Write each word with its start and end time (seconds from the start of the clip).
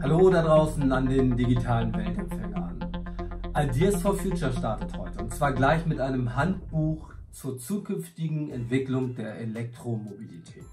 Hallo 0.00 0.30
da 0.30 0.42
draußen 0.42 0.92
an 0.92 1.08
den 1.08 1.36
digitalen 1.36 1.92
Weltempfängern. 1.92 2.78
Ideas 3.56 4.00
for 4.00 4.14
Future 4.14 4.52
startet 4.52 4.96
heute 4.96 5.18
und 5.18 5.34
zwar 5.34 5.52
gleich 5.52 5.86
mit 5.86 5.98
einem 5.98 6.36
Handbuch 6.36 7.10
zur 7.32 7.58
zukünftigen 7.58 8.50
Entwicklung 8.50 9.16
der 9.16 9.34
Elektromobilität. 9.38 10.64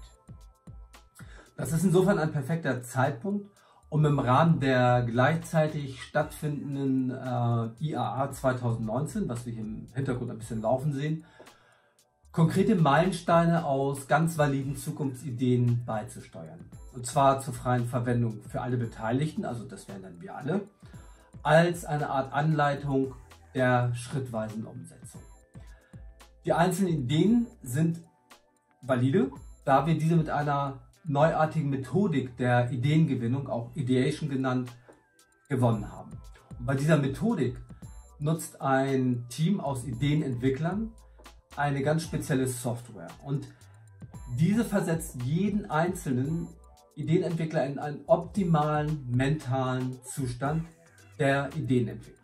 Das 1.56 1.72
ist 1.72 1.84
insofern 1.84 2.20
ein 2.20 2.30
perfekter 2.30 2.82
Zeitpunkt, 2.82 3.50
um 3.88 4.04
im 4.04 4.20
Rahmen 4.20 4.60
der 4.60 5.02
gleichzeitig 5.02 6.02
stattfindenden 6.02 7.10
äh, 7.10 7.84
IAA 7.84 8.30
2019, 8.30 9.28
was 9.28 9.44
wir 9.44 9.54
hier 9.54 9.62
im 9.62 9.88
Hintergrund 9.92 10.30
ein 10.30 10.38
bisschen 10.38 10.62
laufen 10.62 10.92
sehen, 10.92 11.24
konkrete 12.36 12.74
Meilensteine 12.74 13.64
aus 13.64 14.08
ganz 14.08 14.36
validen 14.36 14.76
Zukunftsideen 14.76 15.86
beizusteuern. 15.86 16.66
Und 16.92 17.06
zwar 17.06 17.40
zur 17.40 17.54
freien 17.54 17.86
Verwendung 17.86 18.42
für 18.42 18.60
alle 18.60 18.76
Beteiligten, 18.76 19.46
also 19.46 19.64
das 19.64 19.88
wären 19.88 20.02
dann 20.02 20.20
wir 20.20 20.36
alle, 20.36 20.68
als 21.42 21.86
eine 21.86 22.10
Art 22.10 22.34
Anleitung 22.34 23.14
der 23.54 23.94
schrittweisen 23.94 24.66
Umsetzung. 24.66 25.22
Die 26.44 26.52
einzelnen 26.52 26.92
Ideen 26.92 27.46
sind 27.62 28.02
valide, 28.82 29.30
da 29.64 29.86
wir 29.86 29.96
diese 29.96 30.16
mit 30.16 30.28
einer 30.28 30.82
neuartigen 31.04 31.70
Methodik 31.70 32.36
der 32.36 32.70
Ideengewinnung, 32.70 33.48
auch 33.48 33.74
Ideation 33.74 34.28
genannt, 34.28 34.70
gewonnen 35.48 35.90
haben. 35.90 36.10
Und 36.58 36.66
bei 36.66 36.74
dieser 36.74 36.98
Methodik 36.98 37.56
nutzt 38.18 38.60
ein 38.60 39.24
Team 39.30 39.58
aus 39.58 39.86
Ideenentwicklern 39.86 40.92
eine 41.56 41.82
ganz 41.82 42.02
spezielle 42.02 42.46
Software 42.46 43.08
und 43.24 43.46
diese 44.38 44.64
versetzt 44.64 45.16
jeden 45.24 45.70
einzelnen 45.70 46.48
Ideenentwickler 46.96 47.66
in 47.66 47.78
einen 47.78 48.00
optimalen 48.06 49.06
mentalen 49.10 49.98
Zustand 50.04 50.64
der 51.18 51.50
Ideenentwicklung. 51.54 52.16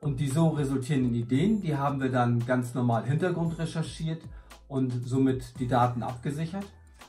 Und 0.00 0.20
die 0.20 0.28
so 0.28 0.48
resultierenden 0.48 1.14
Ideen, 1.14 1.62
die 1.62 1.76
haben 1.76 2.00
wir 2.00 2.10
dann 2.10 2.44
ganz 2.44 2.74
normal 2.74 3.04
Hintergrund 3.06 3.58
recherchiert 3.58 4.22
und 4.68 4.92
somit 5.06 5.58
die 5.58 5.66
Daten 5.66 6.02
abgesichert. 6.02 6.66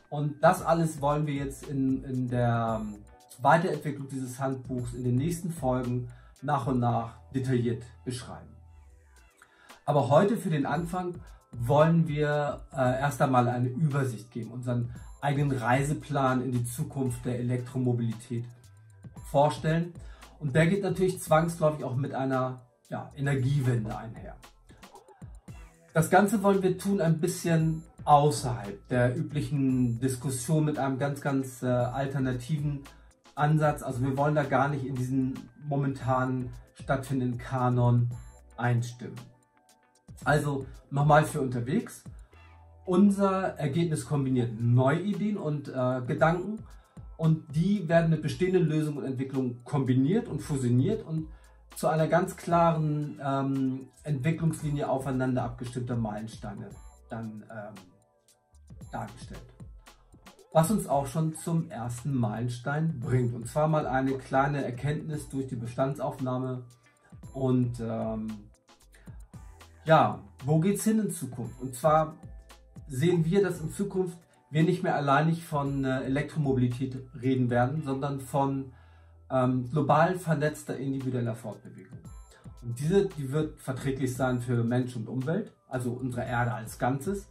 Und 0.09 0.41
das 0.41 0.61
alles 0.61 1.01
wollen 1.01 1.27
wir 1.27 1.33
jetzt 1.33 1.67
in, 1.67 2.03
in 2.05 2.29
der 2.29 2.81
Weiterentwicklung 3.41 4.07
dieses 4.07 4.39
Handbuchs 4.39 4.93
in 4.93 5.03
den 5.03 5.15
nächsten 5.15 5.51
Folgen 5.51 6.07
nach 6.41 6.67
und 6.67 6.79
nach 6.79 7.17
detailliert 7.33 7.83
beschreiben. 8.05 8.54
Aber 9.85 10.09
heute 10.09 10.37
für 10.37 10.49
den 10.49 10.65
Anfang 10.65 11.15
wollen 11.51 12.07
wir 12.07 12.61
äh, 12.73 12.99
erst 12.99 13.21
einmal 13.21 13.47
eine 13.47 13.69
Übersicht 13.69 14.31
geben, 14.31 14.51
unseren 14.51 14.93
eigenen 15.21 15.57
Reiseplan 15.57 16.41
in 16.41 16.51
die 16.51 16.65
Zukunft 16.65 17.25
der 17.25 17.39
Elektromobilität 17.39 18.45
vorstellen. 19.29 19.93
Und 20.39 20.55
der 20.55 20.67
geht 20.67 20.83
natürlich 20.83 21.21
zwangsläufig 21.21 21.83
auch 21.83 21.95
mit 21.95 22.13
einer 22.13 22.61
ja, 22.89 23.11
Energiewende 23.15 23.95
einher. 23.97 24.35
Das 25.93 26.09
Ganze 26.09 26.43
wollen 26.43 26.61
wir 26.61 26.77
tun 26.77 26.99
ein 26.99 27.19
bisschen 27.19 27.83
außerhalb 28.03 28.87
der 28.89 29.17
üblichen 29.17 29.99
Diskussion 29.99 30.65
mit 30.65 30.77
einem 30.77 30.99
ganz, 30.99 31.21
ganz 31.21 31.63
äh, 31.63 31.67
alternativen 31.67 32.83
Ansatz. 33.33 33.81
Also 33.81 34.01
wir 34.01 34.17
wollen 34.17 34.35
da 34.35 34.43
gar 34.43 34.67
nicht 34.67 34.85
in 34.85 34.95
diesen 34.95 35.39
momentan 35.67 36.49
stattfindenden 36.75 37.37
Kanon 37.39 38.09
einstimmen. 38.57 39.15
Also 40.23 40.65
nochmal 40.89 41.25
für 41.25 41.41
unterwegs. 41.41 42.03
Unser 42.85 43.57
Ergebnis 43.57 44.05
kombiniert 44.05 44.59
neue 44.59 45.01
Ideen 45.01 45.37
und 45.37 45.67
äh, 45.67 46.01
Gedanken 46.05 46.59
und 47.17 47.55
die 47.55 47.87
werden 47.87 48.09
mit 48.09 48.21
bestehenden 48.21 48.67
Lösungen 48.67 48.99
und 48.99 49.05
Entwicklungen 49.05 49.63
kombiniert 49.63 50.27
und 50.27 50.41
fusioniert 50.41 51.05
und 51.05 51.27
zu 51.75 51.87
einer 51.87 52.07
ganz 52.07 52.37
klaren 52.37 53.19
ähm, 53.23 53.87
Entwicklungslinie 54.03 54.89
aufeinander 54.89 55.43
abgestimmter 55.43 55.95
Meilensteine 55.95 56.69
dann 57.09 57.43
ähm, 57.49 57.73
dargestellt. 58.91 59.41
Was 60.53 60.71
uns 60.71 60.87
auch 60.87 61.05
schon 61.05 61.35
zum 61.35 61.69
ersten 61.69 62.15
Meilenstein 62.15 62.99
bringt. 63.01 63.33
Und 63.33 63.47
zwar 63.47 63.67
mal 63.67 63.87
eine 63.87 64.13
kleine 64.13 64.63
Erkenntnis 64.63 65.27
durch 65.27 65.47
die 65.47 65.57
Bestandsaufnahme 65.57 66.63
und 67.33 67.81
ähm, 67.81 68.27
ja, 69.85 70.19
wo 70.43 70.59
geht 70.59 70.77
es 70.77 70.83
hin 70.83 70.99
in 70.99 71.11
Zukunft? 71.11 71.61
Und 71.61 71.75
zwar 71.75 72.15
sehen 72.87 73.25
wir, 73.25 73.41
dass 73.41 73.61
in 73.61 73.71
Zukunft 73.71 74.17
wir 74.49 74.63
nicht 74.63 74.83
mehr 74.83 74.95
alleinig 74.95 75.45
von 75.45 75.83
äh, 75.83 76.01
Elektromobilität 76.01 76.97
reden 77.21 77.49
werden, 77.49 77.83
sondern 77.83 78.19
von 78.19 78.71
ähm, 79.29 79.69
global 79.69 80.17
vernetzter 80.17 80.77
individueller 80.77 81.35
Fortbewegung. 81.35 81.99
Und 82.61 82.79
diese, 82.79 83.07
die 83.07 83.31
wird 83.31 83.59
verträglich 83.59 84.15
sein 84.15 84.39
für 84.39 84.63
Mensch 84.63 84.95
und 84.95 85.07
Umwelt, 85.07 85.51
also 85.67 85.91
unsere 85.91 86.25
Erde 86.25 86.53
als 86.53 86.79
Ganzes. 86.79 87.27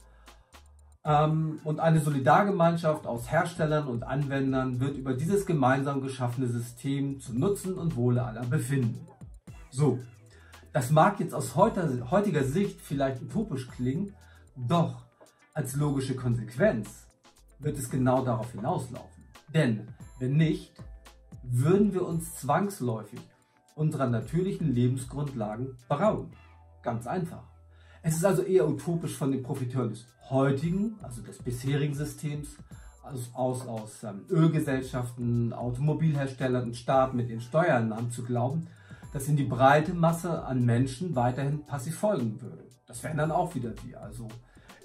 Ähm, 1.04 1.60
und 1.64 1.80
eine 1.80 2.00
Solidargemeinschaft 2.00 3.06
aus 3.06 3.30
Herstellern 3.30 3.88
und 3.88 4.04
Anwendern 4.04 4.80
wird 4.80 4.96
über 4.96 5.14
dieses 5.14 5.44
gemeinsam 5.46 6.00
geschaffene 6.00 6.46
System 6.46 7.20
zu 7.20 7.38
Nutzen 7.38 7.74
und 7.74 7.96
Wohle 7.96 8.24
aller 8.24 8.44
befinden. 8.44 9.06
So, 9.70 9.98
das 10.74 10.90
mag 10.90 11.20
jetzt 11.20 11.32
aus 11.32 11.54
heutiger 11.54 12.42
Sicht 12.42 12.80
vielleicht 12.80 13.22
utopisch 13.22 13.68
klingen, 13.68 14.12
doch 14.56 15.06
als 15.54 15.76
logische 15.76 16.16
Konsequenz 16.16 17.06
wird 17.60 17.78
es 17.78 17.88
genau 17.88 18.24
darauf 18.24 18.50
hinauslaufen. 18.50 19.24
Denn 19.54 19.86
wenn 20.18 20.36
nicht, 20.36 20.72
würden 21.44 21.94
wir 21.94 22.04
uns 22.04 22.34
zwangsläufig 22.34 23.20
unserer 23.76 24.08
natürlichen 24.08 24.74
Lebensgrundlagen 24.74 25.76
berauben. 25.88 26.32
Ganz 26.82 27.06
einfach. 27.06 27.44
Es 28.02 28.16
ist 28.16 28.24
also 28.24 28.42
eher 28.42 28.68
utopisch 28.68 29.16
von 29.16 29.30
den 29.30 29.44
Profiteuren 29.44 29.90
des 29.90 30.06
heutigen, 30.28 30.96
also 31.02 31.22
des 31.22 31.38
bisherigen 31.38 31.94
Systems, 31.94 32.56
aus, 33.04 33.30
aus, 33.32 33.68
aus 33.68 34.02
ähm, 34.02 34.24
Ölgesellschaften, 34.28 35.52
Automobilherstellern 35.52 36.64
und 36.64 36.76
Staaten 36.76 37.16
mit 37.16 37.28
ihren 37.28 37.42
Steuereinnahmen 37.42 38.10
zu 38.10 38.24
glauben, 38.24 38.66
dass 39.14 39.28
in 39.28 39.36
die 39.36 39.44
breite 39.44 39.94
Masse 39.94 40.44
an 40.44 40.64
Menschen 40.64 41.14
weiterhin 41.14 41.64
passiv 41.64 41.96
folgen 41.96 42.42
würde. 42.42 42.64
Das 42.88 43.02
wären 43.04 43.16
dann 43.16 43.30
auch 43.30 43.54
wieder 43.54 43.72
wir. 43.84 44.02
Also 44.02 44.26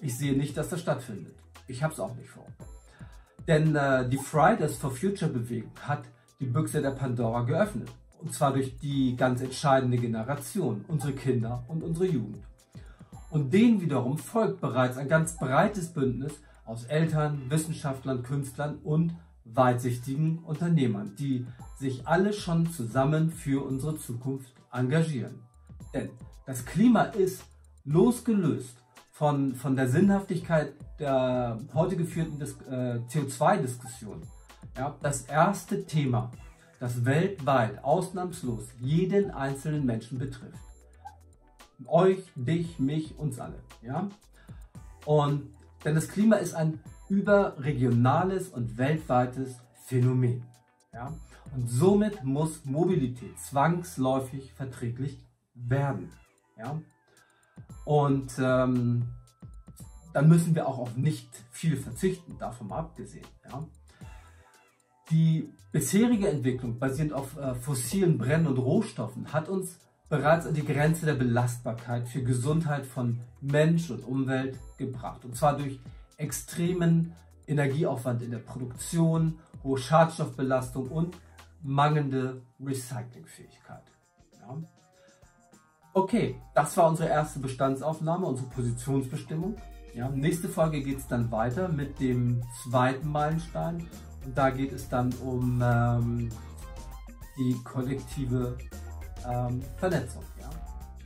ich 0.02 0.16
sehe 0.16 0.38
nicht, 0.38 0.56
dass 0.56 0.70
das 0.70 0.80
stattfindet. 0.80 1.36
Ich 1.68 1.82
habe 1.82 1.94
es 1.94 2.00
auch 2.00 2.16
nicht 2.16 2.30
vor. 2.30 2.46
Denn 3.48 3.76
äh, 3.76 4.08
die 4.08 4.20
Fridays 4.20 4.78
for 4.78 4.92
Future 4.92 5.32
Bewegung 5.32 5.72
hat 5.82 6.04
die 6.40 6.46
Büchse 6.46 6.80
der 6.80 6.92
Pandora 6.92 7.42
geöffnet. 7.42 7.90
Und 8.20 8.32
zwar 8.32 8.54
durch 8.54 8.78
die 8.78 9.16
ganz 9.16 9.42
entscheidende 9.42 9.98
Generation, 9.98 10.86
unsere 10.88 11.14
Kinder 11.14 11.64
und 11.68 11.82
unsere 11.82 12.06
Jugend. 12.06 12.44
Und 13.32 13.52
denen 13.52 13.82
wiederum 13.82 14.20
folgt 14.20 14.62
bereits 14.62 14.98
ein 14.98 15.08
ganz 15.08 15.38
breites 15.38 15.92
Bündnis 15.92 16.34
aus 16.66 16.84
Eltern, 16.84 17.50
Wissenschaftlern, 17.50 18.22
Künstlern 18.22 18.78
und 18.84 19.16
weitsichtigen 19.54 20.40
Unternehmern, 20.40 21.16
die 21.18 21.46
sich 21.78 22.08
alle 22.08 22.34
schon 22.34 22.72
zusammen 22.72 23.32
für 23.32 23.66
unsere 23.66 23.98
Zukunft 23.98 24.54
engagieren. 24.72 25.40
Denn 25.94 26.10
das 26.46 26.66
Klima 26.66 27.04
ist 27.04 27.44
losgelöst 27.86 28.76
von, 29.12 29.56
von 29.56 29.76
der 29.76 29.88
Sinnhaftigkeit 29.88 30.74
der 31.00 31.60
heute 31.74 31.96
geführten 31.96 32.42
äh, 32.42 33.00
CO2-Diskussion 33.10 34.22
ja, 34.78 34.96
das 35.02 35.24
erste 35.24 35.86
Thema, 35.86 36.32
das 36.80 37.06
weltweit 37.06 37.84
ausnahmslos 37.84 38.66
jeden 38.80 39.32
einzelnen 39.32 39.86
Menschen 39.86 40.20
betrifft. 40.20 40.58
Euch, 41.86 42.24
dich, 42.36 42.80
mich, 42.80 43.18
uns 43.18 43.40
alle. 43.40 43.60
Ja? 43.82 44.10
Und 45.06 45.50
denn 45.86 45.96
das 45.96 46.10
Klima 46.10 46.36
ist 46.36 46.54
ein 46.54 46.80
überregionales 47.10 48.50
und 48.50 48.78
weltweites 48.78 49.58
Phänomen. 49.86 50.44
Ja? 50.94 51.14
Und 51.56 51.68
somit 51.70 52.24
muss 52.24 52.66
Mobilität 52.66 53.38
zwangsläufig 53.40 54.54
verträglich 54.54 55.18
werden. 55.56 56.12
Ja? 56.58 56.80
Und 57.86 58.34
ähm, 58.40 59.08
dann 60.14 60.28
müssen 60.28 60.56
wir 60.56 60.68
auch 60.68 60.78
auf 60.78 60.96
nicht 60.96 61.30
viel 61.52 61.78
verzichten, 61.78 62.38
davon 62.38 62.68
mal 62.68 62.80
abgesehen. 62.80 63.26
Ja? 63.50 63.66
Die 65.10 65.50
bisherige 65.72 66.30
Entwicklung 66.30 66.78
basierend 66.78 67.14
auf 67.14 67.38
äh, 67.38 67.56
fossilen 67.56 68.18
Brennen 68.18 68.48
und 68.48 68.58
Rohstoffen 68.58 69.34
hat 69.34 69.50
uns 69.50 69.80
bereits 70.10 70.46
an 70.48 70.54
die 70.54 70.66
Grenze 70.66 71.06
der 71.06 71.14
Belastbarkeit 71.14 72.08
für 72.08 72.24
Gesundheit 72.24 72.86
von 72.86 73.20
Mensch 73.42 73.90
und 73.90 74.04
Umwelt 74.04 74.58
gebracht. 74.78 75.24
Und 75.26 75.36
zwar 75.36 75.58
durch 75.58 75.80
extremen 76.20 77.16
Energieaufwand 77.48 78.22
in 78.22 78.32
der 78.32 78.40
Produktion, 78.40 79.40
hohe 79.64 79.78
Schadstoffbelastung 79.78 80.88
und 80.90 81.18
mangelnde 81.62 82.42
Recyclingfähigkeit. 82.64 83.84
Ja. 84.34 84.58
Okay, 85.94 86.40
das 86.54 86.78
war 86.78 86.88
unsere 86.88 87.10
erste 87.10 87.40
Bestandsaufnahme, 87.40 88.28
unsere 88.28 88.50
Positionsbestimmung. 88.50 89.56
Ja, 89.96 90.10
nächste 90.10 90.48
Folge 90.48 90.82
geht 90.82 91.00
es 91.00 91.08
dann 91.08 91.32
weiter 91.32 91.68
mit 91.68 92.00
dem 92.00 92.44
zweiten 92.64 93.10
Meilenstein. 93.10 93.88
Und 94.24 94.38
da 94.38 94.52
geht 94.52 94.72
es 94.72 94.88
dann 94.88 95.12
um 95.24 95.62
ähm, 95.64 96.30
die 97.38 97.56
kollektive 97.64 98.58
ähm, 99.28 99.62
Vernetzung. 99.78 100.24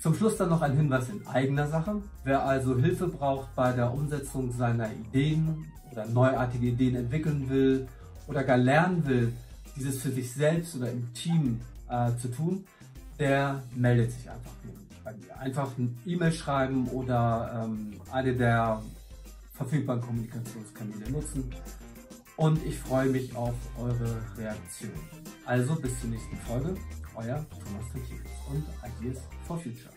Zum 0.03 0.15
Schluss 0.15 0.35
dann 0.35 0.49
noch 0.49 0.61
ein 0.61 0.75
Hinweis 0.75 1.07
in 1.07 1.25
eigener 1.27 1.65
Sache. 1.65 2.01
Wer 2.25 2.45
also 2.45 2.77
Hilfe 2.77 3.07
braucht 3.07 3.55
bei 3.55 3.71
der 3.71 3.93
Umsetzung 3.93 4.51
seiner 4.51 4.91
Ideen 4.91 5.71
oder 5.93 6.05
neuartige 6.07 6.67
Ideen 6.67 6.95
entwickeln 6.95 7.49
will 7.49 7.87
oder 8.27 8.43
gar 8.43 8.57
lernen 8.57 9.05
will, 9.05 9.31
dieses 9.77 10.01
für 10.01 10.11
sich 10.11 10.33
selbst 10.33 10.75
oder 10.75 10.91
im 10.91 11.13
Team 11.13 11.61
äh, 11.87 12.11
zu 12.17 12.27
tun, 12.27 12.65
der 13.17 13.63
meldet 13.77 14.11
sich 14.11 14.29
einfach 14.29 14.51
bei 15.05 15.13
mir. 15.13 15.39
Einfach 15.39 15.77
ein 15.77 15.97
E-Mail 16.05 16.33
schreiben 16.33 16.85
oder 16.89 17.63
ähm, 17.63 17.93
eine 18.11 18.35
der 18.35 18.81
verfügbaren 19.53 20.01
Kommunikationskanäle 20.01 21.11
nutzen. 21.11 21.49
Und 22.35 22.65
ich 22.65 22.77
freue 22.79 23.09
mich 23.09 23.35
auf 23.35 23.53
eure 23.77 24.17
Reaktion. 24.37 24.91
Also 25.45 25.75
bis 25.75 25.99
zur 25.99 26.09
nächsten 26.09 26.37
Folge. 26.37 26.75
Euer 27.15 27.45
Thomas 27.49 27.85
Tantius 27.91 28.21
und 28.49 28.65
Ideas 28.99 29.21
for 29.45 29.59
Future. 29.59 29.93